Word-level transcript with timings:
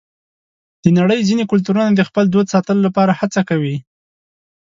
د 0.83 0.85
نړۍ 0.99 1.19
ځینې 1.29 1.43
کلتورونه 1.51 1.89
د 1.93 2.01
خپل 2.09 2.25
دود 2.29 2.47
ساتلو 2.53 2.85
لپاره 2.87 3.11
هڅه 3.19 3.41
کوي. 3.49 3.75